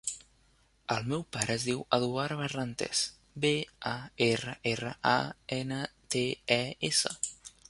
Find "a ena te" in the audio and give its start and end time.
5.11-6.25